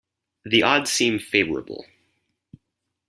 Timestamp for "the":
0.45-0.63